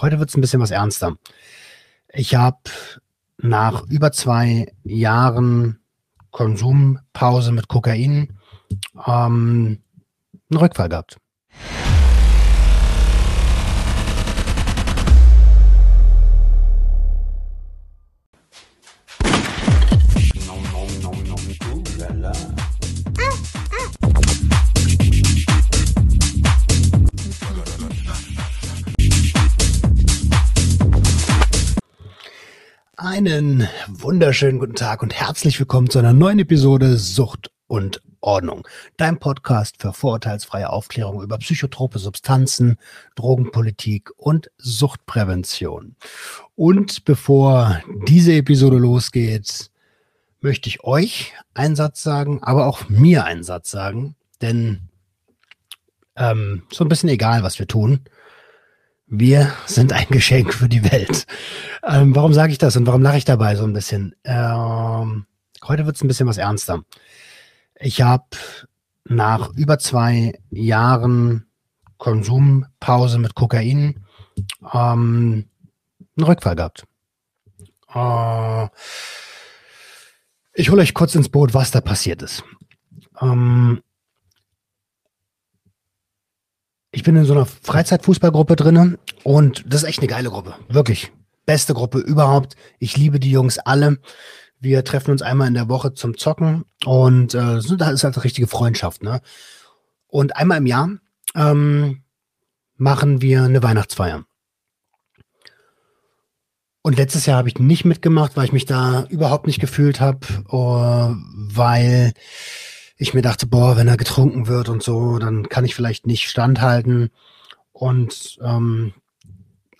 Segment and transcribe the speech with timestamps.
[0.00, 1.16] Heute wird es ein bisschen was ernster.
[2.12, 2.58] Ich habe
[3.38, 5.80] nach über zwei Jahren
[6.30, 8.38] Konsumpause mit Kokain
[9.06, 9.82] ähm,
[10.50, 11.18] einen Rückfall gehabt.
[33.18, 38.64] Einen wunderschönen guten Tag und herzlich willkommen zu einer neuen Episode Sucht und Ordnung.
[38.96, 42.76] Dein Podcast für vorurteilsfreie Aufklärung über psychotrope Substanzen,
[43.16, 45.96] Drogenpolitik und Suchtprävention.
[46.54, 49.72] Und bevor diese Episode losgeht,
[50.40, 54.82] möchte ich euch einen Satz sagen, aber auch mir einen Satz sagen, denn
[56.14, 57.98] ähm, so ein bisschen egal, was wir tun.
[59.10, 61.26] Wir sind ein Geschenk für die Welt.
[61.82, 64.14] Ähm, warum sage ich das und warum lache ich dabei so ein bisschen?
[64.22, 65.24] Ähm,
[65.66, 66.84] heute wird es ein bisschen was ernster.
[67.80, 68.26] Ich habe
[69.04, 71.46] nach über zwei Jahren
[71.96, 74.04] Konsumpause mit Kokain
[74.74, 75.46] ähm,
[76.16, 76.84] einen Rückfall gehabt.
[77.94, 78.68] Äh,
[80.52, 82.44] ich hole euch kurz ins Boot, was da passiert ist.
[83.22, 83.80] Ähm,
[86.90, 90.54] ich bin in so einer Freizeitfußballgruppe drinne und das ist echt eine geile Gruppe.
[90.68, 91.12] Wirklich.
[91.46, 92.56] Beste Gruppe überhaupt.
[92.78, 93.98] Ich liebe die Jungs alle.
[94.60, 98.24] Wir treffen uns einmal in der Woche zum Zocken und äh, da ist halt eine
[98.24, 99.02] richtige Freundschaft.
[99.02, 99.20] Ne?
[100.08, 100.90] Und einmal im Jahr
[101.34, 102.02] ähm,
[102.76, 104.24] machen wir eine Weihnachtsfeier.
[106.82, 110.20] Und letztes Jahr habe ich nicht mitgemacht, weil ich mich da überhaupt nicht gefühlt habe,
[110.50, 111.14] uh,
[111.54, 112.14] weil
[112.98, 116.28] ich mir dachte, boah, wenn er getrunken wird und so, dann kann ich vielleicht nicht
[116.28, 117.10] standhalten
[117.72, 118.92] und ähm,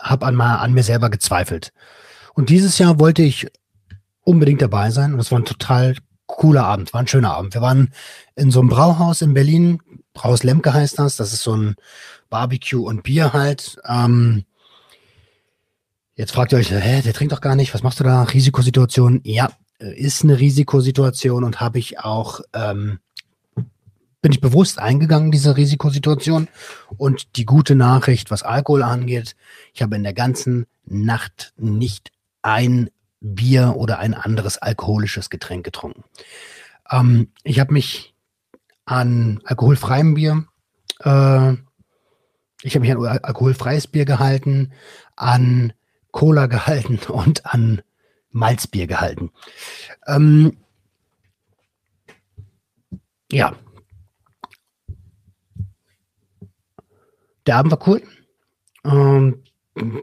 [0.00, 1.72] habe an, an mir selber gezweifelt.
[2.34, 3.48] Und dieses Jahr wollte ich
[4.22, 7.54] unbedingt dabei sein und es war ein total cooler Abend, war ein schöner Abend.
[7.54, 7.92] Wir waren
[8.36, 9.80] in so einem Brauhaus in Berlin,
[10.12, 11.74] Brauhaus Lemke heißt das, das ist so ein
[12.30, 13.80] Barbecue und Bier halt.
[13.84, 14.44] Ähm,
[16.14, 18.22] jetzt fragt ihr euch, hä, der trinkt doch gar nicht, was machst du da?
[18.22, 19.20] Risikosituation?
[19.24, 22.98] Ja, ist eine Risikosituation und habe ich auch ähm,
[24.20, 26.48] bin ich bewusst eingegangen, diese Risikosituation.
[26.96, 29.36] Und die gute Nachricht, was Alkohol angeht,
[29.74, 32.10] ich habe in der ganzen Nacht nicht
[32.42, 32.90] ein
[33.20, 36.04] Bier oder ein anderes alkoholisches Getränk getrunken.
[36.90, 38.14] Ähm, ich habe mich
[38.84, 40.44] an alkoholfreiem Bier,
[41.00, 41.54] äh,
[42.62, 44.72] ich habe mich an alkoholfreies Bier gehalten,
[45.16, 45.72] an
[46.10, 47.82] Cola gehalten und an
[48.30, 49.30] Malzbier gehalten.
[50.06, 50.56] Ähm,
[53.30, 53.54] ja,
[57.46, 58.02] der Abend war cool.
[58.84, 59.42] Ähm,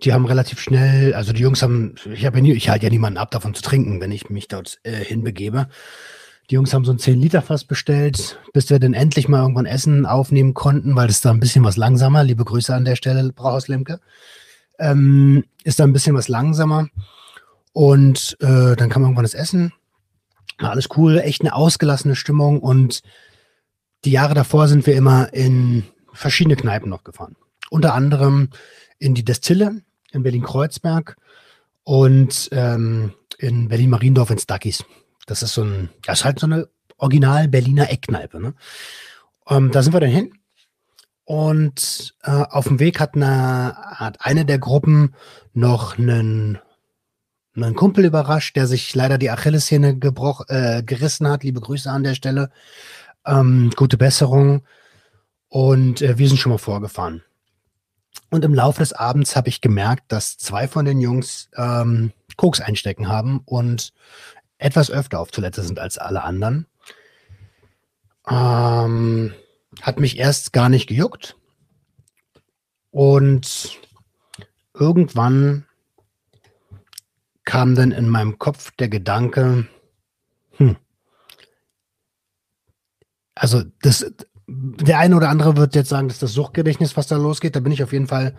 [0.04, 3.18] die haben relativ schnell, also die Jungs haben, ich habe ja ich halte ja niemanden
[3.18, 5.68] ab, davon zu trinken, wenn ich mich dort äh, hinbegebe.
[6.50, 10.54] Die Jungs haben so ein 10-Liter-Fass bestellt, bis wir dann endlich mal irgendwann Essen aufnehmen
[10.54, 14.00] konnten, weil das da ein bisschen was langsamer, liebe Grüße an der Stelle, Brauhaus Lemke,
[14.80, 16.88] ähm, ist da ein bisschen was langsamer.
[17.76, 19.74] Und äh, dann kam irgendwann das Essen.
[20.60, 22.62] War alles cool, echt eine ausgelassene Stimmung.
[22.62, 23.02] Und
[24.06, 25.84] die Jahre davor sind wir immer in
[26.14, 27.36] verschiedene Kneipen noch gefahren.
[27.70, 28.48] Unter anderem
[28.98, 29.82] in die Destille
[30.14, 31.18] in Berlin-Kreuzberg
[31.84, 34.86] und ähm, in Berlin-Mariendorf in Stuckys.
[35.26, 38.40] Das ist so ein, das ist halt so eine original Berliner Eckkneipe.
[38.40, 38.54] Ne?
[39.50, 40.32] Ähm, da sind wir dann hin.
[41.26, 45.14] Und äh, auf dem Weg hat eine, hat eine der Gruppen
[45.54, 46.60] noch einen,
[47.56, 50.00] einen Kumpel überrascht, der sich leider die Achillessehne
[50.48, 51.44] äh, gerissen hat.
[51.44, 52.52] Liebe Grüße an der Stelle.
[53.26, 54.64] Ähm, gute Besserung.
[55.48, 57.24] Und äh, wir sind schon mal vorgefahren.
[58.30, 62.60] Und im Laufe des Abends habe ich gemerkt, dass zwei von den Jungs ähm, Koks
[62.60, 63.94] einstecken haben und
[64.58, 66.66] etwas öfter auf Toilette sind als alle anderen.
[68.28, 69.34] Ähm,
[69.82, 71.38] hat mich erst gar nicht gejuckt.
[72.92, 73.80] Und
[74.74, 75.66] irgendwann
[77.46, 79.68] kam dann in meinem Kopf der Gedanke,
[80.58, 80.76] hm,
[83.36, 84.12] also das,
[84.48, 87.56] der eine oder andere wird jetzt sagen, dass das Suchtgedächtnis, was da losgeht.
[87.56, 88.36] Da bin ich auf jeden Fall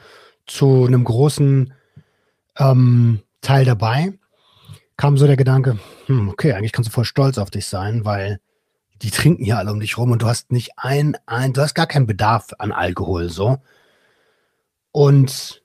[0.46, 1.72] zu einem großen
[2.58, 4.18] ähm, Teil dabei.
[4.96, 8.40] Kam so der Gedanke, hm, okay, eigentlich kannst du voll stolz auf dich sein, weil
[9.02, 11.74] die trinken hier alle um dich rum und du hast nicht ein, ein, du hast
[11.74, 13.58] gar keinen Bedarf an Alkohol, so.
[14.90, 15.62] Und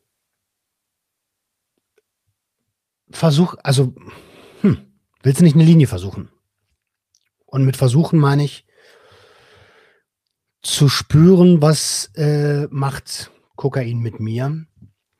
[3.15, 3.93] versuch, also,
[4.61, 4.77] hm,
[5.23, 6.29] willst du nicht eine Linie versuchen?
[7.45, 8.65] Und mit versuchen meine ich,
[10.61, 14.65] zu spüren, was äh, macht Kokain mit mir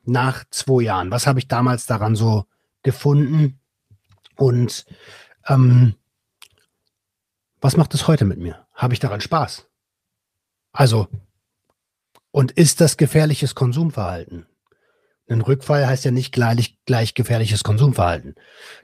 [0.04, 1.10] nach zwei Jahren?
[1.10, 2.44] Was habe ich damals daran so
[2.82, 3.60] gefunden?
[4.36, 4.86] Und
[5.48, 5.94] ähm,
[7.60, 8.66] was macht es heute mit mir?
[8.74, 9.66] Habe ich daran Spaß?
[10.72, 11.08] Also,
[12.30, 14.46] und ist das gefährliches Konsumverhalten?
[15.32, 18.34] Ein Rückfall heißt ja nicht gleich, gleich gefährliches Konsumverhalten.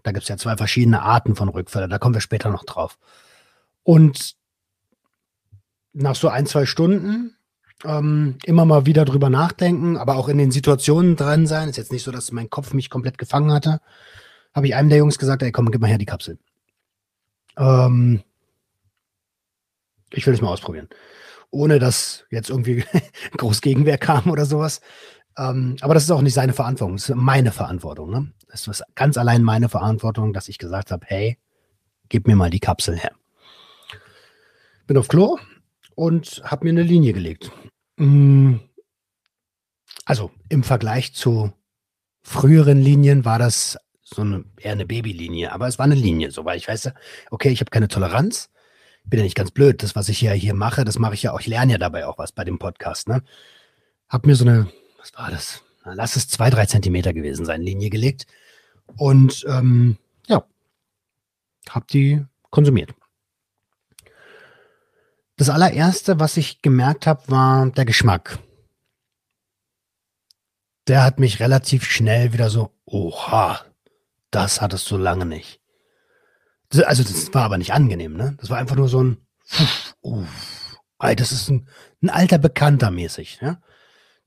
[0.03, 2.99] Da gibt es ja zwei verschiedene Arten von Rückfällen, da kommen wir später noch drauf.
[3.83, 4.37] Und
[5.93, 7.37] nach so ein, zwei Stunden
[7.85, 11.69] ähm, immer mal wieder drüber nachdenken, aber auch in den Situationen dran sein.
[11.69, 13.81] Ist jetzt nicht so, dass mein Kopf mich komplett gefangen hatte.
[14.55, 16.39] Habe ich einem der Jungs gesagt, ey, komm, gib mal her die Kapsel.
[17.57, 18.23] Ähm,
[20.13, 20.89] ich will das mal ausprobieren.
[21.51, 22.85] Ohne dass jetzt irgendwie
[23.37, 24.81] groß Gegenwehr kam oder sowas.
[25.39, 28.11] Ähm, aber das ist auch nicht seine Verantwortung, das ist meine Verantwortung.
[28.11, 28.33] Ne?
[28.49, 31.39] Das ist ganz allein meine Verantwortung, dass ich gesagt habe, hey,
[32.09, 33.13] gib mir mal die Kapsel her.
[34.87, 35.39] Bin auf Klo
[35.95, 37.53] und habe mir eine Linie gelegt.
[37.97, 38.57] Mm.
[40.05, 41.53] Also im Vergleich zu
[42.23, 46.47] früheren Linien war das so eine, eher eine Babylinie, aber es war eine Linie, so
[46.47, 46.91] weil ich weiß,
[47.31, 48.49] okay, ich habe keine Toleranz,
[49.05, 49.83] bin ja nicht ganz blöd.
[49.83, 51.41] Das, was ich ja hier mache, das mache ich ja auch.
[51.41, 53.09] Ich lerne ja dabei auch was bei dem Podcast.
[53.09, 53.23] Ne?
[54.09, 55.63] Hab mir so eine was war das?
[55.85, 58.27] Na, lass es zwei, drei Zentimeter gewesen sein, Linie gelegt.
[58.97, 59.97] Und ähm,
[60.27, 60.45] ja,
[61.71, 62.95] habe die konsumiert.
[65.37, 68.39] Das allererste, was ich gemerkt habe, war der Geschmack.
[70.89, 73.61] Der hat mich relativ schnell wieder so, oha,
[74.31, 75.61] das hattest du lange nicht.
[76.85, 78.37] Also das war aber nicht angenehm, ne?
[78.41, 79.19] Das war einfach nur so ein,
[80.01, 81.69] uff, das ist ein,
[82.03, 83.61] ein alter Bekannter mäßig, ja?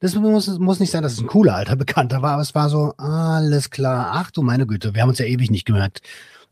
[0.02, 2.70] Das muss, muss nicht sein, dass es ein cooler alter Bekannter war, aber es war
[2.70, 6.02] so, alles klar, ach du meine Güte, wir haben uns ja ewig nicht gemerkt.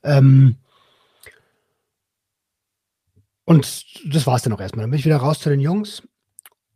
[0.04, 0.56] Ähm,
[3.46, 4.84] und das war es dann auch erstmal.
[4.84, 6.04] Dann bin ich wieder raus zu den Jungs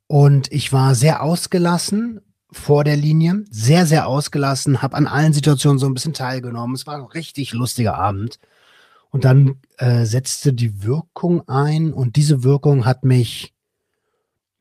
[0.08, 2.22] und ich war sehr ausgelassen
[2.52, 6.75] vor der Linie, sehr, sehr ausgelassen, habe an allen Situationen so ein bisschen teilgenommen.
[6.75, 8.40] Es war ein richtig lustiger Abend.
[9.12, 13.54] Und dann äh, setzte die Wirkung ein und diese Wirkung hat mich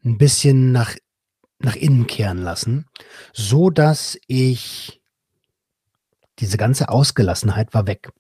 [0.04, 0.94] ein bisschen nach
[1.64, 2.86] nach innen kehren lassen,
[3.32, 5.02] so dass ich
[6.38, 8.10] diese ganze Ausgelassenheit war weg.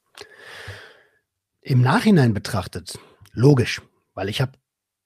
[1.60, 2.98] Im Nachhinein betrachtet,
[3.32, 3.82] logisch,
[4.14, 4.52] weil ich habe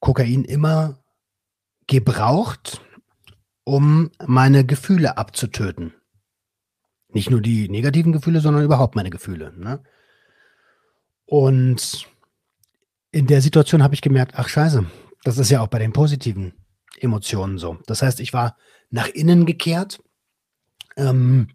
[0.00, 0.98] Kokain immer
[1.86, 2.80] gebraucht,
[3.64, 5.94] um meine Gefühle abzutöten.
[7.08, 9.52] Nicht nur die negativen Gefühle, sondern überhaupt meine Gefühle.
[9.56, 9.82] Ne?
[11.24, 12.06] Und
[13.10, 14.84] in der Situation habe ich gemerkt, ach scheiße,
[15.24, 16.52] das ist ja auch bei den positiven
[16.98, 17.78] Emotionen so.
[17.86, 18.56] Das heißt, ich war
[18.90, 20.00] nach innen gekehrt
[20.96, 21.48] ähm,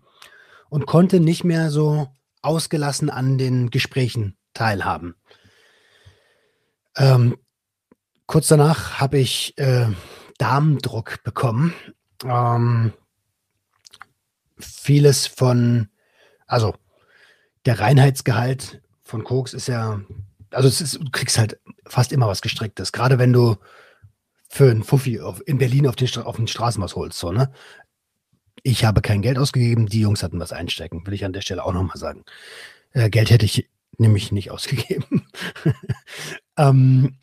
[0.69, 2.07] und konnte nicht mehr so
[2.41, 5.15] ausgelassen an den Gesprächen teilhaben.
[6.97, 7.37] Ähm,
[8.25, 9.87] kurz danach habe ich äh,
[10.37, 11.73] Darmdruck bekommen.
[12.25, 12.93] Ähm,
[14.57, 15.89] vieles von,
[16.47, 16.75] also
[17.65, 20.01] der Reinheitsgehalt von Koks ist ja,
[20.51, 22.91] also ist, du kriegst halt fast immer was Gestricktes.
[22.91, 23.57] Gerade wenn du
[24.51, 27.17] für einen Fuffi auf, in Berlin auf den, auf den Straßen was holst.
[27.17, 27.53] So, ne?
[28.63, 31.63] Ich habe kein Geld ausgegeben, die Jungs hatten was einstecken, will ich an der Stelle
[31.63, 32.25] auch nochmal sagen.
[32.91, 35.25] Äh, Geld hätte ich nämlich nicht ausgegeben.
[36.57, 37.15] ähm,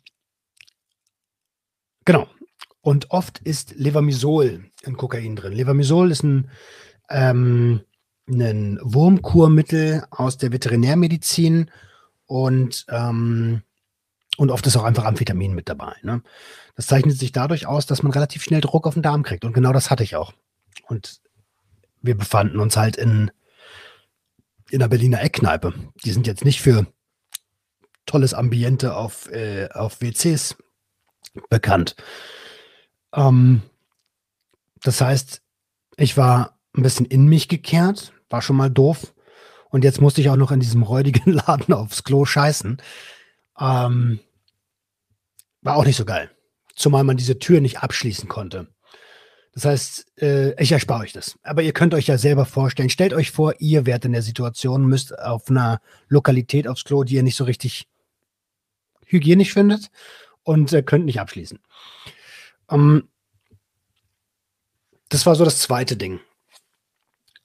[2.03, 2.27] genau.
[2.81, 5.53] Und oft ist Levamisol in Kokain drin.
[5.53, 6.49] Levamisol ist ein,
[7.11, 7.81] ähm,
[8.27, 11.69] ein Wurmkurmittel aus der Veterinärmedizin
[12.25, 13.61] und ähm,
[14.39, 15.95] und oft ist auch einfach Amphetamin mit dabei.
[16.01, 16.21] Ne?
[16.77, 19.43] Das zeichnet sich dadurch aus, dass man relativ schnell Druck auf den Darm kriegt.
[19.43, 20.31] Und genau das hatte ich auch.
[20.87, 21.19] Und
[22.01, 23.31] wir befanden uns halt in,
[24.69, 25.73] in der Berliner Eckkneipe.
[26.05, 26.87] Die sind jetzt nicht für
[28.05, 30.55] tolles Ambiente auf, äh, auf WCs
[31.49, 31.97] bekannt.
[33.13, 33.61] Ähm,
[34.83, 35.41] das heißt,
[35.97, 39.13] ich war ein bisschen in mich gekehrt, war schon mal doof.
[39.69, 42.81] Und jetzt musste ich auch noch in diesem räudigen Laden aufs Klo scheißen.
[43.59, 44.21] Ähm,
[45.61, 46.31] war auch nicht so geil.
[46.75, 48.67] Zumal man diese Tür nicht abschließen konnte.
[49.53, 51.37] Das heißt, äh, ich erspare euch das.
[51.43, 52.89] Aber ihr könnt euch ja selber vorstellen.
[52.89, 57.15] Stellt euch vor, ihr wärt in der Situation, müsst auf einer Lokalität aufs Klo, die
[57.15, 57.87] ihr nicht so richtig
[59.05, 59.89] hygienisch findet
[60.43, 61.59] und äh, könnt nicht abschließen.
[62.69, 63.09] Ähm,
[65.09, 66.19] das war so das zweite Ding.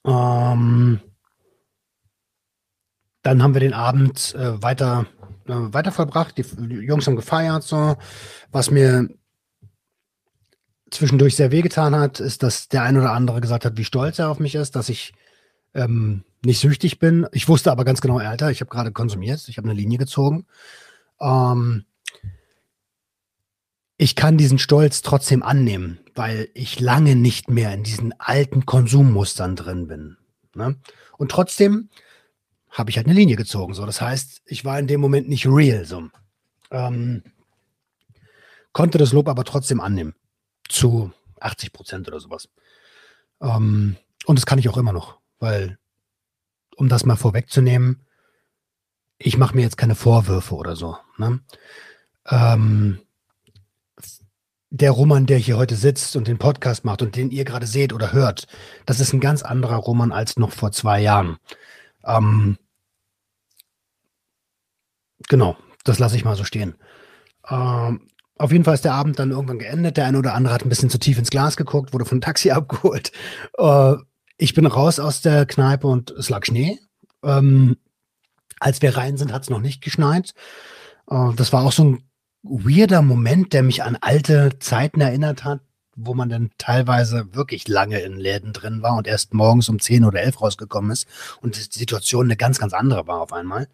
[0.05, 1.01] Ähm,
[3.23, 5.07] dann haben wir den Abend äh, weiter
[5.45, 6.37] weiter verbracht.
[6.37, 7.95] Die, die, Jungs haben gefeiert, so.
[8.51, 9.09] Was mir
[10.91, 14.29] zwischendurch sehr wehgetan hat, ist, dass der ein oder andere gesagt hat, wie stolz er
[14.29, 15.13] auf mich ist, dass ich
[15.73, 17.27] ähm, nicht süchtig bin.
[17.31, 20.45] Ich wusste aber ganz genau, Alter, ich habe gerade konsumiert, ich habe eine Linie gezogen.
[21.19, 21.85] Ähm,
[23.97, 29.55] ich kann diesen Stolz trotzdem annehmen, weil ich lange nicht mehr in diesen alten Konsummustern
[29.55, 30.17] drin bin.
[30.53, 30.75] Ne?
[31.17, 31.89] Und trotzdem
[32.75, 33.73] habe ich halt eine Linie gezogen.
[33.73, 35.85] So, das heißt, ich war in dem Moment nicht real.
[35.85, 36.09] So.
[36.71, 37.23] Ähm,
[38.73, 40.13] konnte das Lob aber trotzdem annehmen.
[40.67, 42.49] Zu 80 Prozent oder sowas.
[43.41, 45.77] Ähm, und das kann ich auch immer noch, weil,
[46.75, 48.01] um das mal vorwegzunehmen,
[49.17, 50.97] ich mache mir jetzt keine Vorwürfe oder so.
[51.17, 51.39] Ne?
[52.27, 52.99] Ähm,
[54.69, 57.93] der Roman, der hier heute sitzt und den Podcast macht und den ihr gerade seht
[57.93, 58.47] oder hört,
[58.85, 61.37] das ist ein ganz anderer Roman als noch vor zwei Jahren.
[62.03, 62.57] Ähm,
[65.27, 66.75] genau, das lasse ich mal so stehen.
[67.49, 69.97] Ähm, auf jeden Fall ist der Abend dann irgendwann geendet.
[69.97, 72.51] Der eine oder andere hat ein bisschen zu tief ins Glas geguckt, wurde von Taxi
[72.51, 73.11] abgeholt.
[73.57, 73.95] Äh,
[74.37, 76.79] ich bin raus aus der Kneipe und es lag Schnee.
[77.23, 77.77] Ähm,
[78.59, 80.33] als wir rein sind, hat es noch nicht geschneit.
[81.09, 82.03] Äh, das war auch so ein
[82.43, 85.61] weirder Moment, der mich an alte Zeiten erinnert hat,
[85.95, 90.03] wo man dann teilweise wirklich lange in Läden drin war und erst morgens um 10
[90.03, 91.07] oder 11 rausgekommen ist
[91.41, 93.67] und die Situation eine ganz, ganz andere war auf einmal.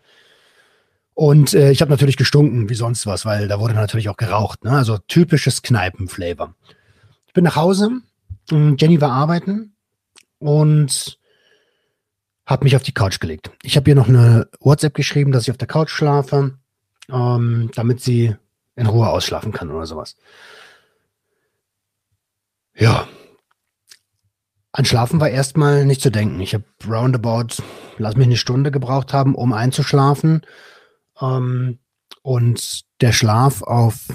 [1.13, 4.63] Und äh, ich habe natürlich gestunken wie sonst was, weil da wurde natürlich auch geraucht.
[4.63, 4.71] Ne?
[4.71, 6.55] Also typisches Kneipenflavor.
[7.27, 8.01] Ich bin nach Hause,
[8.49, 9.75] Jenny war arbeiten
[10.39, 11.17] und
[12.45, 13.51] habe mich auf die Couch gelegt.
[13.63, 16.57] Ich habe ihr noch eine WhatsApp geschrieben, dass ich auf der Couch schlafe,
[17.09, 18.35] ähm, damit sie
[18.75, 20.15] in Ruhe ausschlafen kann oder sowas.
[22.75, 23.07] Ja.
[24.73, 26.39] An Schlafen war erstmal nicht zu denken.
[26.39, 27.61] Ich habe roundabout,
[27.97, 30.41] lass mich eine Stunde gebraucht haben, um einzuschlafen.
[31.21, 31.79] Ähm,
[32.23, 34.07] und der Schlaf auf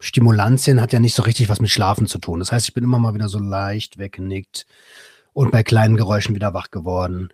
[0.00, 2.38] Stimulantien hat ja nicht so richtig was mit Schlafen zu tun.
[2.38, 4.66] Das heißt, ich bin immer mal wieder so leicht weggenickt
[5.32, 7.28] und bei kleinen Geräuschen wieder wach geworden.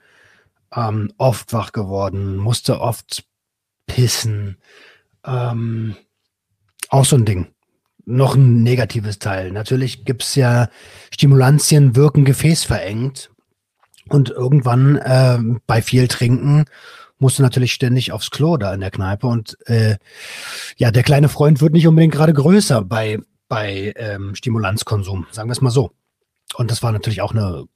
[0.75, 3.25] Ähm, oft wach geworden, musste oft
[3.87, 4.59] pissen.
[5.25, 5.97] Ähm,
[6.89, 7.49] auch so ein Ding.
[8.05, 9.53] Noch ein negatives Teil.
[9.53, 10.69] Natürlich gibt es ja
[11.13, 13.31] Stimulantien wirken gefäßverengt.
[14.09, 16.67] Und irgendwann äh, bei viel Trinken
[17.19, 19.27] musst du natürlich ständig aufs Klo da in der Kneipe.
[19.27, 19.97] Und äh,
[20.77, 23.19] ja, der kleine Freund wird nicht unbedingt gerade größer bei,
[23.49, 25.93] bei ähm, Stimulanzkonsum, sagen wir es mal so.
[26.55, 27.67] Und das war natürlich auch eine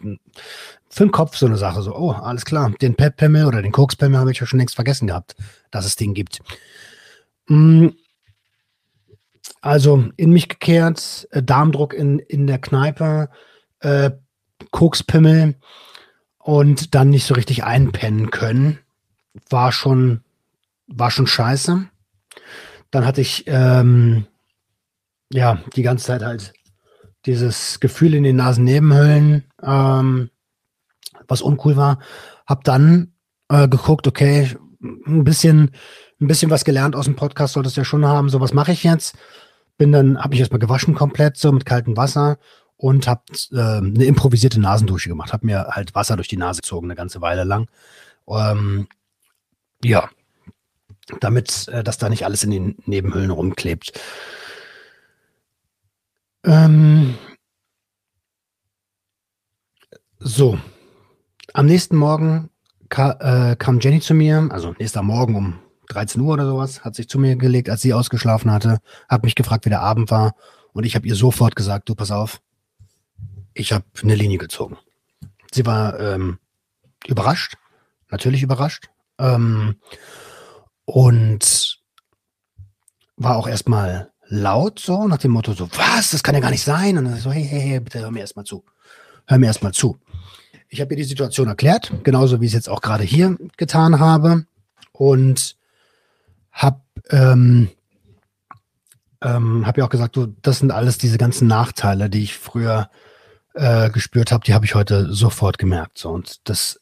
[0.91, 1.83] für den Kopf so eine Sache.
[1.83, 5.07] So, oh, alles klar, den Pep-Pimmel oder den Koks-Pimmel habe ich ja schon längst vergessen
[5.07, 5.37] gehabt,
[5.71, 6.41] dass es den gibt.
[7.47, 7.89] Mm,
[9.61, 13.31] also in mich gekehrt, äh, Darmdruck in, in der Kneipe,
[13.81, 14.11] äh,
[14.71, 15.55] Kokspimmel
[16.39, 18.79] und dann nicht so richtig einpennen können.
[19.49, 20.23] War schon,
[20.87, 21.87] war schon scheiße.
[22.91, 24.27] Dann hatte ich ähm,
[25.33, 26.53] ja die ganze Zeit halt
[27.27, 30.31] dieses Gefühl in den Nasennebenhöhlen, ähm,
[31.29, 31.99] was uncool war.
[32.47, 33.13] Hab dann
[33.49, 35.71] äh, geguckt, okay, ein bisschen,
[36.21, 38.31] ein bisschen was gelernt aus dem Podcast solltest du ja schon haben.
[38.31, 39.17] So, was mache ich jetzt?
[39.81, 42.37] bin dann, habe ich erstmal gewaschen komplett so mit kaltem Wasser
[42.77, 45.33] und habe äh, eine improvisierte Nasendusche gemacht.
[45.33, 47.67] Habe mir halt Wasser durch die Nase gezogen eine ganze Weile lang.
[48.29, 48.89] Ähm,
[49.83, 50.11] ja,
[51.21, 53.99] damit äh, das da nicht alles in den Nebenhöhlen rumklebt.
[56.45, 57.17] Ähm,
[60.19, 60.59] so,
[61.53, 62.51] am nächsten Morgen
[62.89, 65.59] ka äh, kam Jenny zu mir, also nächster Morgen um
[65.89, 69.35] 13 Uhr oder sowas, hat sich zu mir gelegt, als sie ausgeschlafen hatte, hat mich
[69.35, 70.35] gefragt, wie der Abend war.
[70.73, 72.41] Und ich habe ihr sofort gesagt, du pass auf,
[73.55, 74.79] ich habe eine Linie gezogen.
[75.53, 76.39] Sie war ähm,
[77.07, 77.57] überrascht,
[78.09, 78.89] natürlich überrascht.
[79.21, 79.77] Ähm,
[80.87, 81.79] und
[83.17, 86.65] war auch erstmal laut, so nach dem Motto, so, was, das kann ja gar nicht
[86.65, 86.97] sein.
[86.97, 88.65] Und dann so, hey, hey, hey, bitte hör mir erstmal zu.
[89.27, 89.99] Hör mir erstmal zu.
[90.69, 94.01] Ich habe ihr die Situation erklärt, genauso wie ich es jetzt auch gerade hier getan
[94.01, 94.47] habe.
[94.93, 95.57] Und
[96.53, 97.69] hab, ähm,
[99.21, 102.89] ähm, hab ja auch gesagt, du, das sind alles diese ganzen Nachteile, die ich früher
[103.55, 105.99] äh, gespürt habe, die habe ich heute sofort gemerkt.
[105.99, 106.11] So.
[106.11, 106.81] Und das,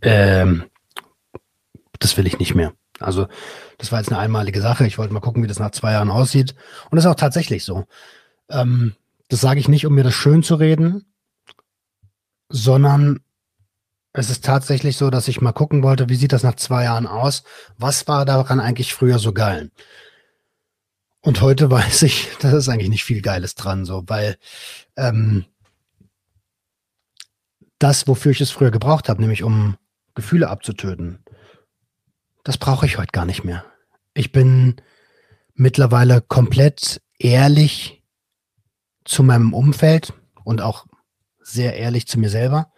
[0.00, 0.64] ähm,
[2.02, 2.72] das will ich nicht mehr.
[2.98, 3.26] Also,
[3.78, 4.86] das war jetzt eine einmalige Sache.
[4.86, 6.54] Ich wollte mal gucken, wie das nach zwei Jahren aussieht.
[6.90, 7.86] Und das ist auch tatsächlich so.
[8.48, 8.94] Ähm,
[9.28, 11.06] das sage ich nicht, um mir das schön zu reden,
[12.48, 13.20] sondern
[14.12, 17.06] es ist tatsächlich so, dass ich mal gucken wollte, wie sieht das nach zwei Jahren
[17.06, 17.44] aus?
[17.78, 19.70] Was war daran eigentlich früher so geil?
[21.22, 24.36] Und heute weiß ich, das ist eigentlich nicht viel Geiles dran, so, weil
[24.96, 25.46] ähm,
[27.78, 29.76] das, wofür ich es früher gebraucht habe, nämlich um
[30.14, 31.21] Gefühle abzutöten,
[32.42, 33.64] das brauche ich heute gar nicht mehr.
[34.14, 34.76] Ich bin
[35.54, 38.02] mittlerweile komplett ehrlich
[39.04, 40.12] zu meinem Umfeld
[40.44, 40.86] und auch
[41.40, 42.72] sehr ehrlich zu mir selber.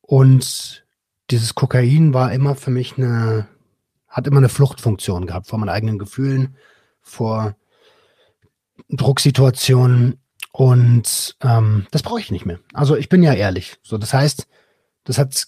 [0.00, 0.84] Und
[1.30, 3.48] dieses Kokain war immer für mich eine,
[4.08, 6.56] hat immer eine Fluchtfunktion gehabt vor meinen eigenen Gefühlen,
[7.00, 7.56] vor
[8.88, 10.20] Drucksituationen
[10.52, 12.60] Und ähm, das brauche ich nicht mehr.
[12.74, 13.78] Also ich bin ja ehrlich.
[13.82, 14.46] So, das heißt,
[15.04, 15.46] das hat,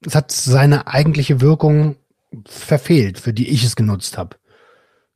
[0.00, 1.96] das hat seine eigentliche Wirkung
[2.46, 4.36] verfehlt, für die ich es genutzt habe.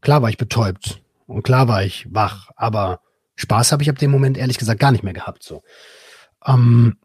[0.00, 3.00] Klar war ich betäubt und klar war ich wach, aber
[3.36, 5.42] Spaß habe ich ab dem Moment ehrlich gesagt gar nicht mehr gehabt.
[5.42, 5.62] So.
[6.44, 6.98] Ähm,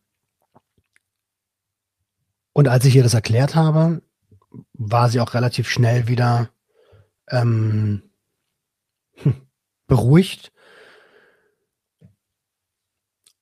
[2.53, 4.01] und als ich ihr das erklärt habe,
[4.74, 6.50] war sie auch relativ schnell wieder
[7.29, 8.12] ähm,
[9.88, 10.51] beruhigt.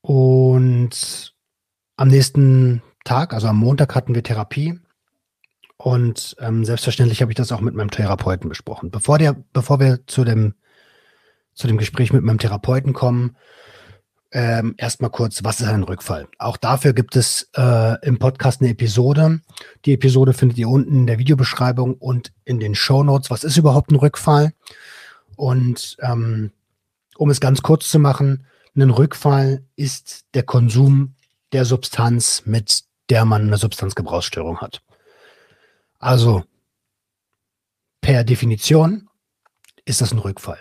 [0.01, 1.36] Und
[1.96, 4.80] am nächsten Tag, also am Montag, hatten wir Therapie.
[5.78, 8.92] Und ähm, selbstverständlich habe ich das auch mit meinem Therapeuten besprochen.
[8.92, 10.56] Bevor, der, bevor wir zu dem,
[11.54, 13.38] zu dem Gespräch mit meinem Therapeuten kommen,
[14.32, 16.28] ähm, erstmal kurz, was ist ein Rückfall?
[16.38, 19.40] Auch dafür gibt es äh, im Podcast eine Episode.
[19.86, 23.32] Die Episode findet ihr unten in der Videobeschreibung und in den Show Notes.
[23.32, 24.52] Was ist überhaupt ein Rückfall?
[25.38, 26.52] Und ähm,
[27.18, 28.46] um es ganz kurz zu machen,
[28.76, 31.16] ein Rückfall ist der Konsum
[31.54, 34.82] der Substanz, mit der man eine Substanzgebrauchsstörung hat.
[36.00, 36.44] Also
[38.02, 39.10] per Definition
[39.86, 40.60] ist das ein Rückfall.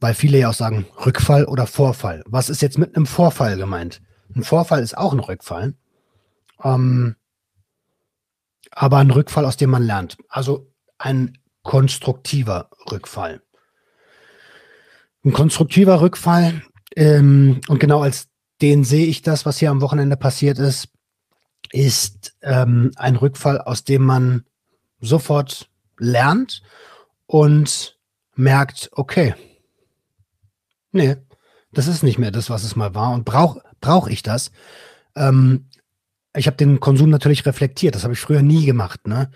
[0.00, 2.22] Weil viele ja auch sagen, Rückfall oder Vorfall.
[2.26, 4.02] Was ist jetzt mit einem Vorfall gemeint?
[4.34, 5.74] Ein Vorfall ist auch ein Rückfall.
[6.62, 7.16] Ähm,
[8.70, 10.16] aber ein Rückfall, aus dem man lernt.
[10.28, 13.42] Also ein konstruktiver Rückfall.
[15.24, 16.62] Ein konstruktiver Rückfall,
[16.96, 18.28] ähm, und genau als
[18.64, 20.88] den sehe ich das, was hier am Wochenende passiert ist,
[21.70, 24.46] ist ähm, ein Rückfall, aus dem man
[25.00, 25.68] sofort
[25.98, 26.62] lernt
[27.26, 27.98] und
[28.36, 29.34] merkt, okay,
[30.92, 31.16] nee,
[31.72, 33.12] das ist nicht mehr das, was es mal war.
[33.12, 34.50] Und brauche brauch ich das?
[35.14, 35.66] Ähm,
[36.34, 37.94] ich habe den Konsum natürlich reflektiert.
[37.94, 39.06] Das habe ich früher nie gemacht.
[39.06, 39.30] Ne?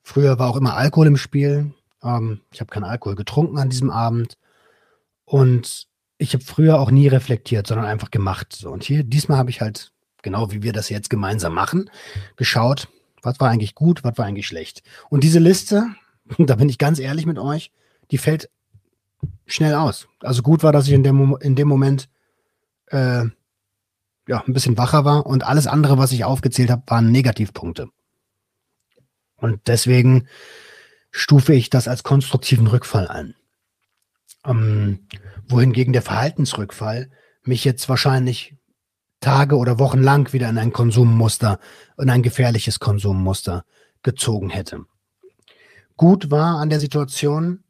[0.00, 1.74] Früher war auch immer Alkohol im Spiel.
[2.02, 4.38] Ähm, ich habe keinen Alkohol getrunken an diesem Abend.
[5.26, 5.86] Und
[6.18, 8.52] ich habe früher auch nie reflektiert, sondern einfach gemacht.
[8.52, 9.92] So, und hier, diesmal habe ich halt,
[10.22, 11.90] genau wie wir das jetzt gemeinsam machen,
[12.36, 12.88] geschaut,
[13.22, 14.82] was war eigentlich gut, was war eigentlich schlecht.
[15.10, 15.86] Und diese Liste,
[16.38, 17.72] da bin ich ganz ehrlich mit euch,
[18.10, 18.50] die fällt
[19.46, 20.08] schnell aus.
[20.20, 22.08] Also gut war, dass ich in dem, in dem Moment
[22.88, 23.24] äh,
[24.26, 27.88] ja, ein bisschen wacher war und alles andere, was ich aufgezählt habe, waren Negativpunkte.
[29.36, 30.28] Und deswegen
[31.10, 33.34] stufe ich das als konstruktiven Rückfall ein.
[34.44, 35.06] Ähm,
[35.48, 37.10] wohingegen der Verhaltensrückfall
[37.42, 38.56] mich jetzt wahrscheinlich
[39.20, 41.58] Tage oder Wochen lang wieder in ein Konsummuster,
[41.98, 43.64] in ein gefährliches Konsummuster
[44.02, 44.84] gezogen hätte.
[45.96, 47.64] Gut war an der Situation,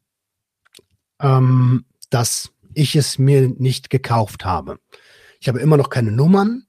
[1.20, 4.78] ähm, dass ich es mir nicht gekauft habe.
[5.40, 6.66] Ich habe immer noch keine Nummern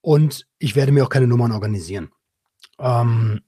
[0.00, 2.10] und ich werde mir auch keine Nummern organisieren.
[2.78, 3.42] Ähm,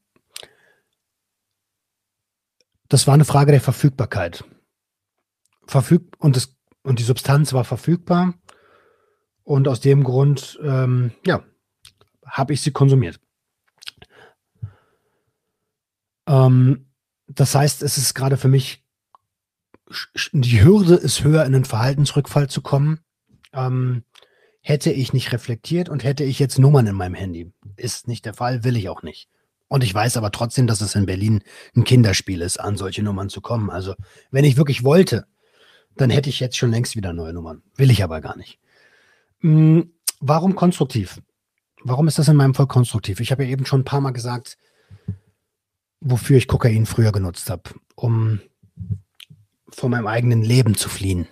[2.88, 4.44] das war eine Frage der Verfügbarkeit.
[5.82, 8.34] Verfüg und, das, und die Substanz war verfügbar.
[9.44, 11.44] Und aus dem Grund, ähm, ja,
[12.24, 13.20] habe ich sie konsumiert.
[16.26, 16.86] Ähm,
[17.28, 18.86] das heißt, es ist gerade für mich
[20.32, 23.00] die Hürde ist höher, in einen Verhaltensrückfall zu kommen.
[23.52, 24.02] Ähm,
[24.60, 27.52] hätte ich nicht reflektiert und hätte ich jetzt Nummern in meinem Handy.
[27.76, 29.28] Ist nicht der Fall, will ich auch nicht.
[29.68, 31.42] Und ich weiß aber trotzdem, dass es in Berlin
[31.76, 33.70] ein Kinderspiel ist, an solche Nummern zu kommen.
[33.70, 33.94] Also,
[34.30, 35.26] wenn ich wirklich wollte,
[35.96, 37.62] dann hätte ich jetzt schon längst wieder neue Nummern.
[37.76, 38.58] Will ich aber gar nicht.
[39.40, 41.20] Hm, warum konstruktiv?
[41.82, 43.20] Warum ist das in meinem Fall konstruktiv?
[43.20, 44.58] Ich habe ja eben schon ein paar Mal gesagt,
[46.00, 47.62] wofür ich Kokain früher genutzt habe,
[47.94, 48.40] um
[49.68, 51.26] von meinem eigenen Leben zu fliehen,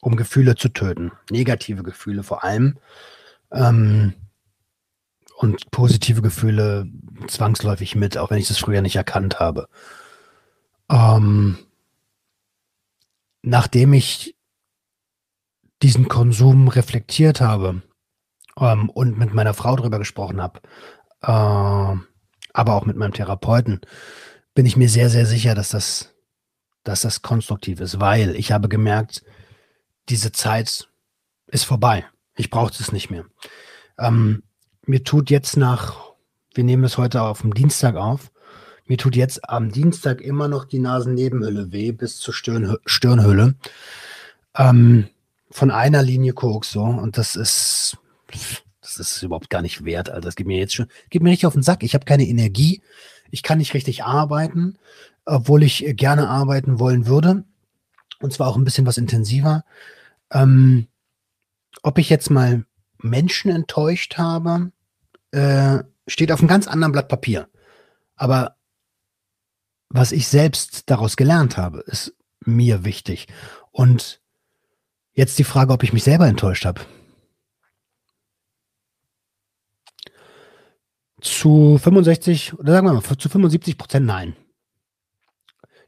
[0.00, 2.78] um Gefühle zu töten, negative Gefühle vor allem
[3.50, 4.14] ähm,
[5.36, 6.86] und positive Gefühle
[7.28, 9.68] zwangsläufig mit, auch wenn ich das früher nicht erkannt habe.
[10.90, 11.58] Ähm,
[13.42, 14.36] nachdem ich
[15.82, 17.82] diesen Konsum reflektiert habe
[18.58, 20.60] ähm, und mit meiner Frau darüber gesprochen habe,
[21.22, 21.96] äh,
[22.52, 23.80] aber auch mit meinem Therapeuten,
[24.54, 26.10] bin ich mir sehr, sehr sicher, dass das
[26.84, 29.22] dass das konstruktiv ist, weil ich habe gemerkt,
[30.08, 30.88] diese Zeit
[31.46, 32.04] ist vorbei.
[32.36, 33.24] Ich brauche es nicht mehr.
[33.98, 34.42] Ähm,
[34.86, 36.12] mir tut jetzt nach,
[36.54, 38.30] wir nehmen es heute auf dem Dienstag auf,
[38.90, 43.54] mir tut jetzt am Dienstag immer noch die Nasennebenhülle weh bis zur Stirn, Stirnhülle.
[44.56, 45.06] Ähm,
[45.50, 47.96] von einer Linie Koks so und das ist,
[48.82, 50.10] das ist überhaupt gar nicht wert.
[50.10, 51.82] Also das gibt mir jetzt schon, gibt mir richtig auf den Sack.
[51.82, 52.82] Ich habe keine Energie,
[53.30, 54.76] ich kann nicht richtig arbeiten
[55.24, 57.44] obwohl ich gerne arbeiten wollen würde.
[58.20, 59.64] Und zwar auch ein bisschen was intensiver.
[60.32, 60.88] Ähm,
[61.82, 62.64] ob ich jetzt mal
[62.98, 64.72] Menschen enttäuscht habe,
[65.30, 67.48] äh, steht auf einem ganz anderen Blatt Papier.
[68.16, 68.56] Aber
[69.90, 73.26] was ich selbst daraus gelernt habe, ist mir wichtig.
[73.70, 74.20] Und
[75.12, 76.80] jetzt die Frage, ob ich mich selber enttäuscht habe.
[81.20, 84.36] Zu 65 oder sagen wir mal zu 75 Prozent nein.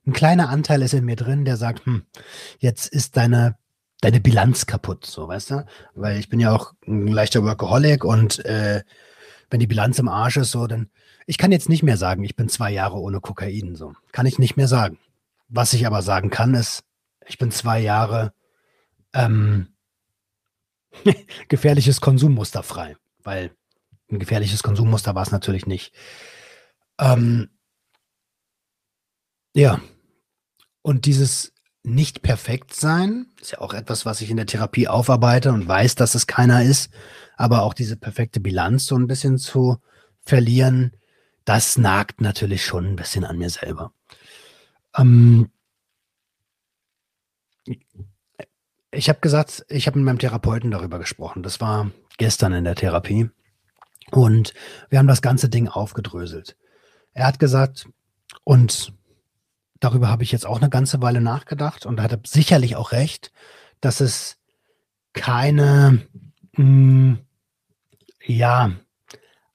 [0.05, 2.05] Ein kleiner Anteil ist in mir drin, der sagt, hm,
[2.59, 3.57] jetzt ist deine
[4.03, 5.67] deine Bilanz kaputt, so weißt du?
[5.95, 8.83] Weil ich bin ja auch ein leichter Workaholic und äh,
[9.49, 10.91] wenn die Bilanz im Arsch ist, so dann
[11.27, 14.39] ich kann jetzt nicht mehr sagen, ich bin zwei Jahre ohne Kokain, so kann ich
[14.39, 14.99] nicht mehr sagen.
[15.49, 16.85] Was ich aber sagen kann, ist,
[17.27, 18.33] ich bin zwei Jahre
[19.13, 19.69] ähm,
[21.49, 23.53] gefährliches Konsummuster frei, weil
[24.11, 25.95] ein gefährliches Konsummuster war es natürlich nicht.
[26.99, 27.51] Ähm,
[29.55, 29.81] ja.
[30.83, 31.53] Und dieses
[31.85, 35.95] nicht perfekt sein ist ja auch etwas, was ich in der Therapie aufarbeite und weiß,
[35.97, 36.91] dass es keiner ist.
[37.37, 39.79] Aber auch diese perfekte Bilanz so ein bisschen zu
[40.21, 40.93] verlieren,
[41.45, 43.93] das nagt natürlich schon ein bisschen an mir selber.
[44.97, 45.51] Ähm,
[48.91, 51.43] ich habe gesagt, ich habe mit meinem Therapeuten darüber gesprochen.
[51.43, 53.31] Das war gestern in der Therapie.
[54.11, 54.53] Und
[54.91, 56.57] wir haben das ganze Ding aufgedröselt.
[57.15, 57.89] Er hat gesagt,
[58.45, 58.93] und
[59.81, 63.33] darüber habe ich jetzt auch eine ganze Weile nachgedacht und hat sicherlich auch recht,
[63.81, 64.39] dass es
[65.15, 66.07] keine,
[66.53, 67.19] mh, hm,
[68.25, 68.73] ja,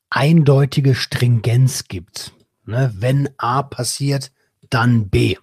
[0.09, 2.33] eindeutige Stringenz gibt.
[2.65, 2.91] Ne?
[2.95, 4.31] Wenn A passiert,
[4.69, 5.37] dann B.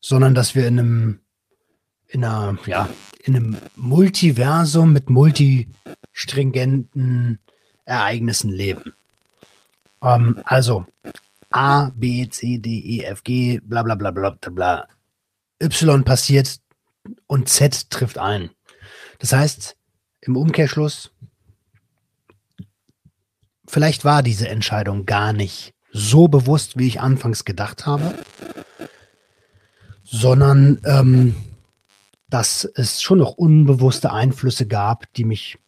[0.00, 1.20] Sondern dass wir in einem,
[2.06, 2.88] in einer, ja,
[3.22, 7.38] in einem Multiversum mit multistringenten
[7.84, 8.94] Ereignissen leben.
[10.02, 10.86] Ähm, also
[11.50, 14.86] A, B, C, D, E, F, G, bla bla bla bla bla.
[15.60, 16.60] Y passiert
[17.26, 18.50] und Z trifft ein.
[19.18, 19.76] Das heißt,
[20.20, 21.10] im Umkehrschluss,
[23.68, 28.14] vielleicht war diese Entscheidung gar nicht so bewusst, wie ich anfangs gedacht habe,
[30.04, 31.36] sondern ähm,
[32.28, 35.58] dass es schon noch unbewusste Einflüsse gab, die mich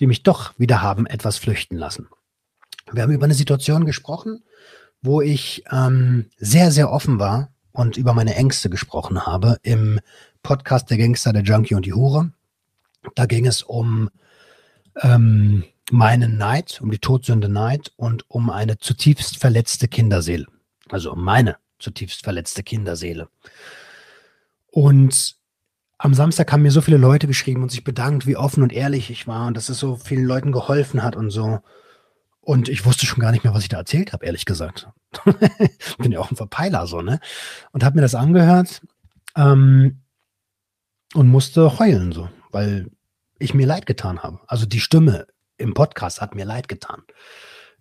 [0.00, 2.08] die mich doch wieder haben etwas flüchten lassen.
[2.90, 4.42] Wir haben über eine Situation gesprochen,
[5.02, 10.00] wo ich ähm, sehr, sehr offen war und über meine Ängste gesprochen habe im
[10.42, 12.32] Podcast Der Gangster, der Junkie und die Hure.
[13.14, 14.10] Da ging es um
[15.02, 20.46] ähm, meinen Neid, um die Todsünde Neid und um eine zutiefst verletzte Kinderseele.
[20.88, 23.28] Also um meine zutiefst verletzte Kinderseele.
[24.70, 25.36] Und
[25.98, 29.10] am Samstag haben mir so viele Leute geschrieben und sich bedankt, wie offen und ehrlich
[29.10, 31.60] ich war und dass es so vielen Leuten geholfen hat und so.
[32.40, 34.88] Und ich wusste schon gar nicht mehr, was ich da erzählt habe, ehrlich gesagt.
[35.98, 37.20] Bin ja auch ein Verpeiler so, ne?
[37.72, 38.80] Und habe mir das angehört
[39.36, 40.00] ähm,
[41.14, 42.90] und musste heulen so, weil
[43.38, 44.40] ich mir leid getan habe.
[44.46, 45.26] Also die Stimme
[45.60, 47.02] im Podcast hat mir leid getan.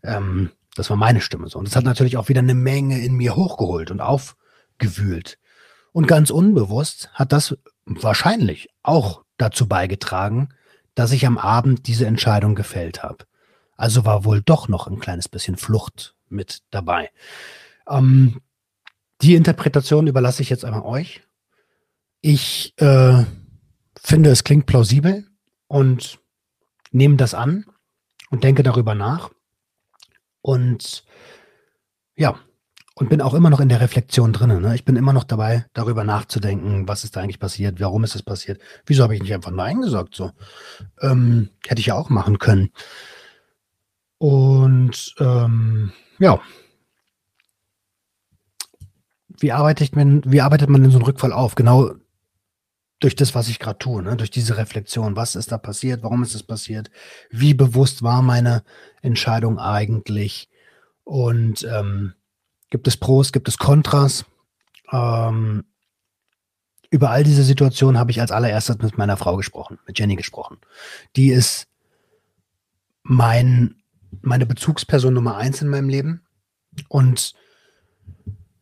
[0.03, 1.59] Ähm, das war meine Stimme so.
[1.59, 5.39] Und das hat natürlich auch wieder eine Menge in mir hochgeholt und aufgewühlt.
[5.91, 10.49] Und ganz unbewusst hat das wahrscheinlich auch dazu beigetragen,
[10.95, 13.25] dass ich am Abend diese Entscheidung gefällt habe.
[13.75, 17.09] Also war wohl doch noch ein kleines bisschen Flucht mit dabei.
[17.87, 18.41] Ähm,
[19.21, 21.21] die Interpretation überlasse ich jetzt einmal euch.
[22.21, 23.23] Ich äh,
[24.01, 25.25] finde, es klingt plausibel
[25.67, 26.18] und
[26.91, 27.65] nehme das an
[28.29, 29.31] und denke darüber nach.
[30.41, 31.03] Und
[32.15, 32.39] ja,
[32.99, 34.61] und bin auch immer noch in der Reflexion drin.
[34.61, 34.75] Ne?
[34.75, 38.23] Ich bin immer noch dabei, darüber nachzudenken, was ist da eigentlich passiert, warum ist es
[38.23, 40.15] passiert, wieso habe ich nicht einfach Nein gesagt?
[40.15, 40.31] So
[41.01, 42.71] ähm, hätte ich ja auch machen können.
[44.17, 46.41] Und ähm, ja,
[49.39, 51.55] wie arbeitet man, wie arbeitet man denn so einen Rückfall auf?
[51.55, 51.93] Genau
[52.99, 54.17] durch das, was ich gerade tue, ne?
[54.17, 55.15] durch diese Reflexion.
[55.15, 56.03] Was ist da passiert?
[56.03, 56.91] Warum ist es passiert?
[57.29, 58.63] Wie bewusst war meine
[59.01, 60.49] Entscheidung eigentlich?
[61.05, 62.13] Und ähm,
[62.69, 64.25] Gibt es Pros, gibt es Kontras?
[64.91, 65.65] Ähm,
[66.91, 70.57] über all diese Situationen habe ich als allererstes mit meiner Frau gesprochen, mit Jenny gesprochen.
[71.15, 71.67] Die ist
[73.03, 73.75] mein,
[74.21, 76.25] meine Bezugsperson Nummer eins in meinem Leben
[76.87, 77.33] und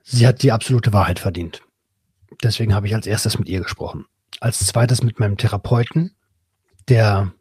[0.03, 1.61] sie hat die absolute Wahrheit verdient.
[2.43, 4.05] Deswegen habe ich als erstes mit ihr gesprochen.
[4.39, 6.15] Als zweites mit meinem Therapeuten,
[6.89, 7.31] der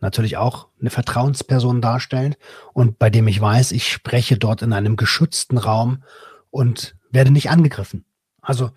[0.00, 2.34] natürlich auch eine Vertrauensperson darstellen
[2.72, 6.02] und bei dem ich weiß, ich spreche dort in einem geschützten Raum
[6.50, 8.04] und werde nicht angegriffen.
[8.40, 8.70] Also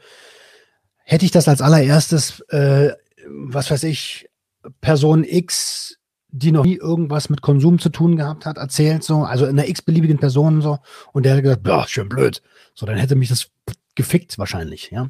[1.04, 2.94] hätte ich das als allererstes, äh,
[3.28, 4.30] was weiß ich,
[4.82, 5.98] Person X,
[6.30, 9.68] die noch nie irgendwas mit Konsum zu tun gehabt hat, erzählt so, also in einer
[9.68, 10.80] x-beliebigen Person so,
[11.12, 12.42] und der hätte gesagt, boah, schön blöd.
[12.74, 13.50] So, dann hätte mich das
[13.96, 15.10] gefickt wahrscheinlich, ja.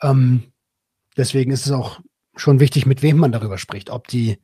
[0.00, 0.52] Ähm,
[1.18, 2.00] deswegen ist es auch
[2.34, 4.38] schon wichtig, mit wem man darüber spricht, ob die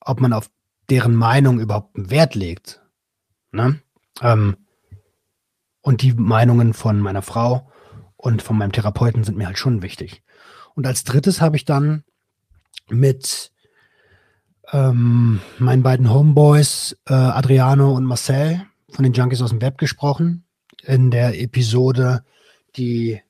[0.00, 0.50] ob man auf
[0.90, 2.82] deren Meinung überhaupt einen Wert legt.
[3.52, 3.80] Ne?
[4.22, 4.56] Ähm,
[5.80, 7.70] und die Meinungen von meiner Frau
[8.16, 10.22] und von meinem Therapeuten sind mir halt schon wichtig.
[10.74, 12.04] Und als drittes habe ich dann
[12.88, 13.52] mit
[14.72, 20.44] ähm, meinen beiden Homeboys, äh, Adriano und Marcel von den Junkies aus dem Web gesprochen.
[20.82, 22.24] In der Episode,
[22.76, 23.20] die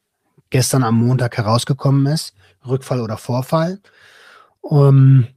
[0.51, 2.35] gestern am Montag herausgekommen ist.
[2.69, 3.81] Rückfall oder Vorfall.
[4.61, 5.29] Um,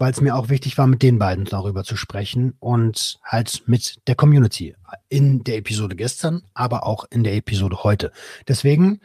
[0.00, 4.00] weil es mir auch wichtig war, mit den beiden darüber zu sprechen und halt mit
[4.08, 4.74] der Community
[5.10, 8.10] in der Episode gestern, aber auch in der Episode heute.
[8.48, 9.00] Deswegen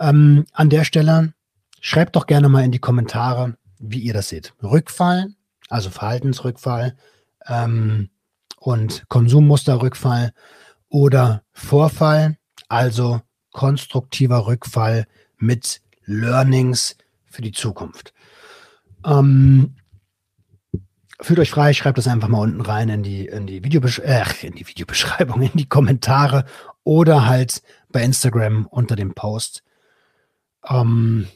[0.00, 1.34] ähm, an der Stelle
[1.82, 4.54] schreibt doch gerne mal in die Kommentare, wie ihr das seht.
[4.62, 5.28] Rückfall,
[5.68, 6.96] also Verhaltensrückfall
[7.46, 8.08] ähm,
[8.56, 10.32] und Konsummusterrückfall
[10.88, 12.38] oder Vorfall,
[12.70, 13.20] also
[13.52, 16.96] konstruktiver Rückfall mit Learnings
[17.38, 18.12] für die Zukunft.
[19.06, 19.76] Ähm,
[21.20, 24.24] Fühlt euch frei, schreibt das einfach mal unten rein in die, in die, Videobesch äh,
[24.42, 26.44] in die Videobeschreibung, in die Kommentare
[26.82, 29.62] oder halt bei Instagram unter dem Post.
[30.68, 31.28] Ähm,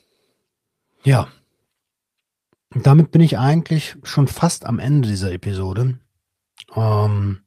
[1.05, 1.29] ja.
[2.75, 6.01] Und damit bin ich eigentlich schon fast am Ende dieser Episode.
[6.75, 7.43] Ähm,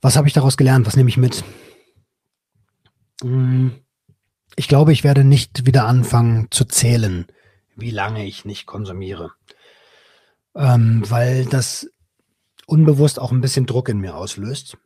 [0.00, 0.86] was habe ich daraus gelernt?
[0.86, 1.44] Was nehme ich mit?
[3.22, 3.72] Hm,
[4.56, 7.26] ich glaube, ich werde nicht wieder anfangen zu zählen,
[7.76, 9.32] wie lange ich nicht konsumiere
[10.54, 11.88] ähm, weil das
[12.66, 14.76] unbewusst auch ein bisschen Druck in mir auslöst.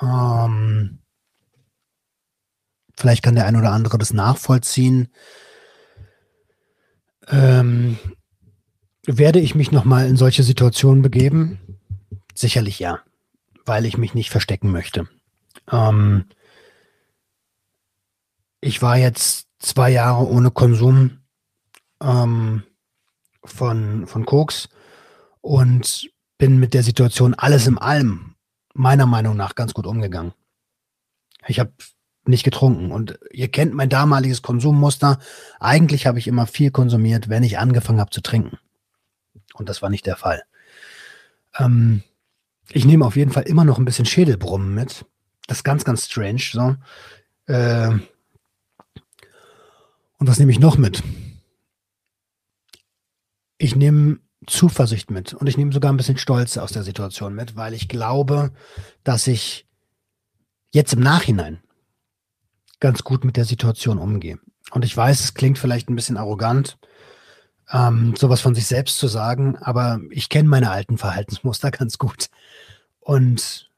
[0.00, 0.98] Ähm,
[2.96, 5.08] vielleicht kann der ein oder andere das nachvollziehen.
[7.28, 7.98] Ähm,
[9.06, 11.78] werde ich mich nochmal in solche Situationen begeben?
[12.34, 13.00] Sicherlich ja,
[13.64, 15.08] weil ich mich nicht verstecken möchte.
[15.70, 16.26] Ähm,
[18.62, 21.18] ich war jetzt zwei Jahre ohne Konsum
[22.00, 22.62] ähm,
[23.44, 24.68] von, von Koks
[25.40, 28.36] und bin mit der Situation alles im allem
[28.72, 30.32] meiner Meinung nach ganz gut umgegangen.
[31.48, 31.72] Ich habe
[32.24, 35.18] nicht getrunken und ihr kennt mein damaliges Konsummuster.
[35.58, 38.58] Eigentlich habe ich immer viel konsumiert, wenn ich angefangen habe zu trinken.
[39.54, 40.44] Und das war nicht der Fall.
[41.58, 42.04] Ähm,
[42.70, 45.04] ich nehme auf jeden Fall immer noch ein bisschen Schädelbrummen mit.
[45.48, 46.42] Das ist ganz, ganz strange.
[46.52, 46.76] So.
[47.52, 47.98] Äh,
[50.22, 51.02] und was nehme ich noch mit?
[53.58, 57.56] Ich nehme Zuversicht mit und ich nehme sogar ein bisschen Stolz aus der Situation mit,
[57.56, 58.52] weil ich glaube,
[59.02, 59.66] dass ich
[60.70, 61.60] jetzt im Nachhinein
[62.78, 64.38] ganz gut mit der Situation umgehe.
[64.70, 66.78] Und ich weiß, es klingt vielleicht ein bisschen arrogant,
[67.72, 72.28] ähm, sowas von sich selbst zu sagen, aber ich kenne meine alten Verhaltensmuster ganz gut.
[73.00, 73.71] Und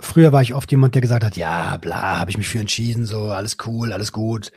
[0.00, 3.06] früher war ich oft jemand, der gesagt hat, ja, bla, habe ich mich für entschieden,
[3.06, 4.52] so alles cool, alles gut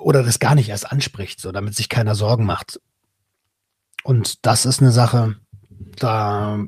[0.00, 2.80] oder das gar nicht erst anspricht, so damit sich keiner Sorgen macht.
[4.02, 5.36] Und das ist eine Sache,
[5.96, 6.58] da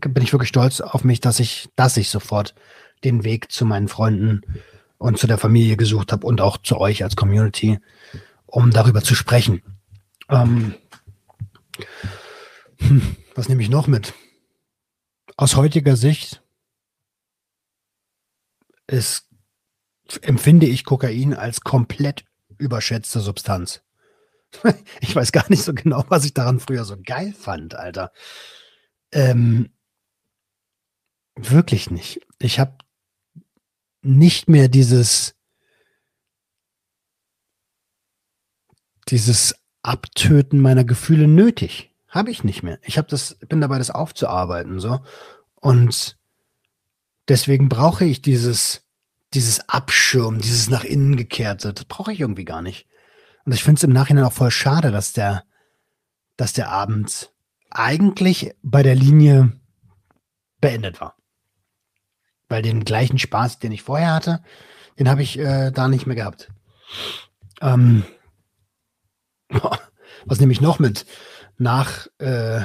[0.00, 2.54] bin ich wirklich stolz auf mich, dass ich, dass ich sofort
[3.04, 4.42] den Weg zu meinen Freunden
[4.98, 7.78] und zu der Familie gesucht habe und auch zu euch als Community,
[8.46, 9.62] um darüber zu sprechen.
[10.28, 10.74] Ähm,
[12.78, 14.14] hm, was nehme ich noch mit?
[15.36, 16.42] Aus heutiger Sicht
[18.88, 19.28] ist,
[20.22, 22.24] empfinde ich Kokain als komplett
[22.58, 23.82] überschätzte Substanz.
[25.00, 28.12] Ich weiß gar nicht so genau, was ich daran früher so geil fand, Alter.
[29.12, 29.70] Ähm,
[31.36, 32.26] wirklich nicht.
[32.38, 32.78] Ich habe
[34.00, 35.34] nicht mehr dieses
[39.10, 41.94] dieses Abtöten meiner Gefühle nötig.
[42.08, 42.78] Habe ich nicht mehr.
[42.82, 45.00] Ich habe das, bin dabei, das aufzuarbeiten so
[45.56, 46.17] und
[47.28, 48.88] deswegen brauche ich dieses
[49.34, 51.72] dieses Abschirm, dieses nach innen gekehrte.
[51.72, 52.86] Das brauche ich irgendwie gar nicht.
[53.44, 55.44] Und ich finde es im Nachhinein auch voll schade, dass der,
[56.36, 57.32] dass der Abend
[57.70, 59.52] eigentlich bei der Linie
[60.60, 61.16] beendet war.
[62.48, 64.42] Weil den gleichen Spaß, den ich vorher hatte,
[64.98, 66.50] den habe ich äh, da nicht mehr gehabt.
[67.60, 68.04] Ähm,
[70.24, 71.04] was nehme ich noch mit?
[71.58, 72.62] Nach äh,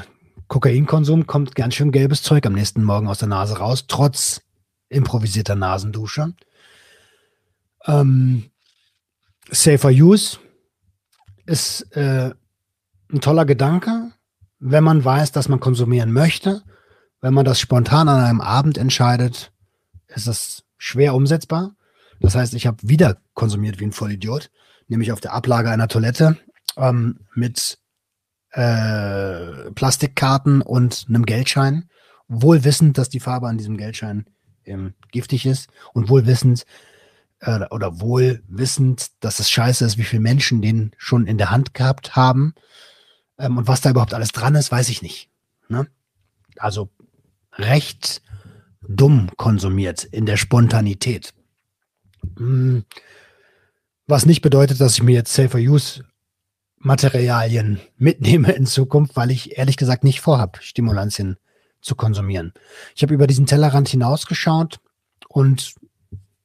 [0.48, 4.42] Kokainkonsum kommt ganz schön gelbes Zeug am nächsten Morgen aus der Nase raus, trotz
[4.94, 6.34] improvisierter Nasendusche.
[7.86, 8.52] Ähm,
[9.50, 10.40] Safer Use
[11.46, 12.32] ist äh,
[13.12, 14.12] ein toller Gedanke,
[14.60, 16.64] wenn man weiß, dass man konsumieren möchte.
[17.22, 19.52] Wenn man das spontan an einem Abend entscheidet,
[20.08, 21.76] ist das schwer umsetzbar.
[22.20, 24.50] Das heißt, ich habe wieder konsumiert wie ein Vollidiot,
[24.88, 26.38] nämlich auf der Ablage einer Toilette
[26.78, 27.80] ähm, mit
[28.52, 31.90] äh, Plastikkarten und einem Geldschein,
[32.28, 34.26] wohl wissend, dass die Farbe an diesem Geldschein
[34.66, 36.66] ähm, giftig ist und wohl wissend,
[37.44, 41.52] äh, oder wohl wissend, dass es scheiße ist, wie viele Menschen den schon in der
[41.52, 42.54] Hand gehabt haben.
[43.38, 45.30] Ähm, und was da überhaupt alles dran ist, weiß ich nicht.
[45.68, 45.88] Ne?
[46.58, 46.90] Also
[47.54, 48.22] recht
[48.88, 51.34] dumm konsumiert in der Spontanität.
[52.38, 52.86] Hm,
[54.08, 56.04] was nicht bedeutet, dass ich mir jetzt Safer Use
[56.78, 61.38] Materialien mitnehme in Zukunft, weil ich ehrlich gesagt nicht vorhabe, Stimulantien
[61.84, 62.54] zu konsumieren.
[62.96, 64.80] Ich habe über diesen Tellerrand hinausgeschaut
[65.28, 65.76] und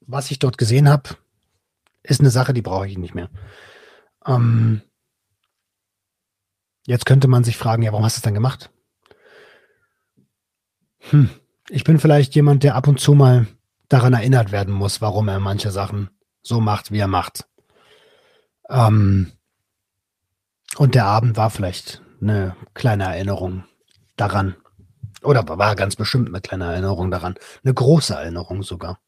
[0.07, 1.11] was ich dort gesehen habe,
[2.03, 3.31] ist eine Sache, die brauche ich nicht mehr.
[4.27, 4.83] Ähm,
[6.87, 8.71] jetzt könnte man sich fragen, ja, warum hast du es dann gemacht?
[11.11, 11.31] Hm,
[11.69, 13.47] ich bin vielleicht jemand, der ab und zu mal
[13.89, 16.11] daran erinnert werden muss, warum er manche Sachen
[16.43, 17.47] so macht, wie er macht.
[18.69, 19.33] Ähm,
[20.77, 23.65] und der Abend war vielleicht eine kleine Erinnerung
[24.17, 24.57] daran.
[25.23, 27.35] Oder war ganz bestimmt eine kleine Erinnerung daran.
[27.65, 29.01] Eine große Erinnerung sogar.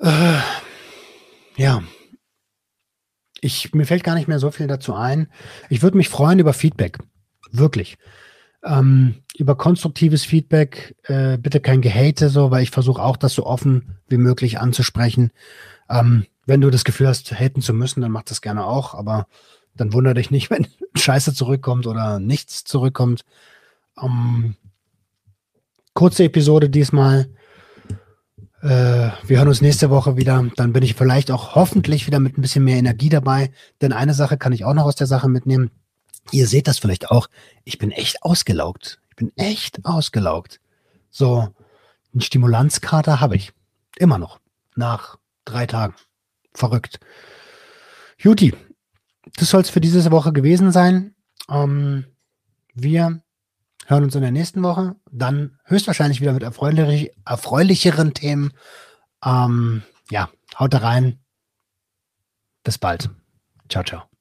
[0.00, 0.38] Äh,
[1.56, 1.82] ja.
[3.40, 5.28] Ich, mir fällt gar nicht mehr so viel dazu ein.
[5.68, 6.98] Ich würde mich freuen über Feedback.
[7.50, 7.98] Wirklich.
[8.64, 13.44] Ähm, über konstruktives Feedback, äh, bitte kein Gehate, so, weil ich versuche auch, das so
[13.44, 15.32] offen wie möglich anzusprechen.
[15.88, 19.26] Ähm, wenn du das Gefühl hast, haten zu müssen, dann mach das gerne auch, aber
[19.74, 23.24] dann wundere dich nicht, wenn Scheiße zurückkommt oder nichts zurückkommt.
[24.00, 24.56] Ähm,
[25.94, 27.28] kurze Episode diesmal.
[28.62, 30.48] Äh, wir hören uns nächste Woche wieder.
[30.56, 33.52] Dann bin ich vielleicht auch hoffentlich wieder mit ein bisschen mehr Energie dabei.
[33.80, 35.70] Denn eine Sache kann ich auch noch aus der Sache mitnehmen.
[36.30, 37.28] Ihr seht das vielleicht auch.
[37.64, 39.00] Ich bin echt ausgelaugt.
[39.10, 40.60] Ich bin echt ausgelaugt.
[41.10, 41.48] So,
[42.12, 43.52] einen Stimulanzkater habe ich.
[43.98, 44.38] Immer noch.
[44.76, 45.94] Nach drei Tagen.
[46.54, 47.00] Verrückt.
[48.18, 48.54] Juti,
[49.36, 51.14] das soll es für diese Woche gewesen sein.
[51.48, 52.04] Ähm,
[52.74, 53.22] wir
[53.86, 54.96] hören uns in der nächsten Woche.
[55.10, 58.52] Dann höchstwahrscheinlich wieder mit erfreulich, erfreulicheren Themen.
[59.24, 61.18] Ähm, ja, haut da rein.
[62.64, 63.10] Bis bald.
[63.68, 64.11] Ciao, ciao.